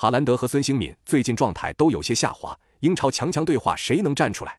[0.00, 4.56] 哈兰德和孙兴敏最近状态都有些下滑，英超强强对话谁能站出来？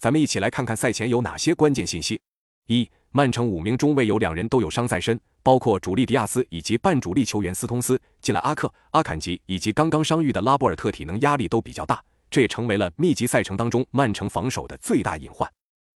[0.00, 2.20] 咱们一起来看看赛前有哪些关键信息。
[2.66, 15.48] 一、曼城五名中卫有两人都有伤在身，包括主力迪亚斯以及半主力球员斯通斯、进来阿克、阿坎吉以及刚刚伤愈的拉波尔特，体能压力都比较大，这也成为了密集赛程当中曼城防守的最大隐患。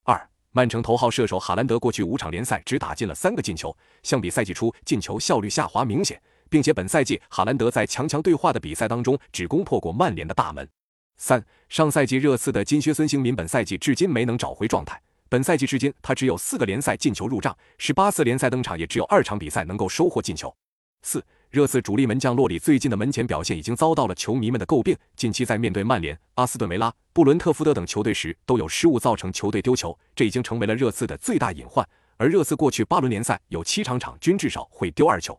[0.04, 0.24] 二。
[0.56, 6.22] 曼城头号射手哈兰德过去五场联赛只打进了三个进球，相比赛季初进球效率下滑明显，
[6.55, 10.68] 并且本赛季哈兰德在强强对话的比赛当中只攻破过曼联的大门。
[11.17, 20.54] 三上赛季热刺的金靴孙兴民本赛季至今没能找回状态，本赛季至今他只有四个联赛进球入账，十八次联赛登场也只有二场比赛能够收获进球。
[21.03, 24.96] 四热刺主力门将洛里最近的门前表现已经遭到了球迷们的诟病。
[25.17, 31.84] 近期在面对曼联、阿斯顿维拉、布伦特福德等球队时，都有失误造成球队丢球，这已经成为了热刺的最大隐患。
[32.17, 35.36] 而热刺过去八轮联赛有七场场均至少会丢二球。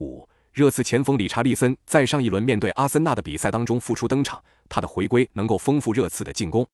[0.00, 6.64] 五热刺前锋理查利森在上一轮面对阿森纳的比赛当中复出登场，他的回归能够丰富热刺的进攻。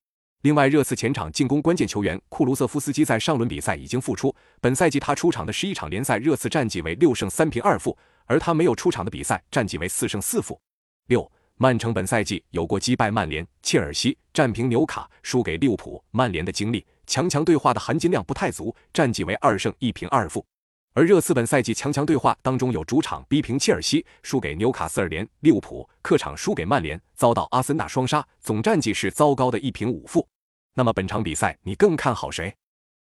[0.43, 10.61] 另外，热刺前场进攻关键球员库卢瑟夫斯基在上轮比赛已经复出，本赛季他出场的十一场联赛，热刺战绩为六胜三平二负，而他没有出场的比赛，战绩为四胜四负。
[11.07, 20.45] 六，曼城本赛季有过击败曼联、切尔西、战平纽卡、输给利物浦、曼联的经历，强强对话的含金量不太足，战绩为二胜一平二负。
[20.93, 30.27] 而热刺本赛季强强对话当中有主场逼平切尔西，输给纽卡斯尔联、利物浦，客场输给曼联，遭到阿森纳双杀，总战绩是糟糕的一平五负。
[30.75, 32.53] 那么本场比赛你更看好谁？